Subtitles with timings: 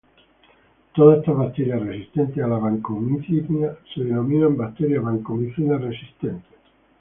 [0.95, 6.57] Todas estas bacterias resistentes a la vancomicina se denominan bacterias vancomicina-resistentes.